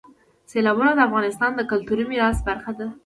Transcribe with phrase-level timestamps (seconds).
[0.51, 2.87] سیلابونه د افغانستان د کلتوري میراث برخه ده.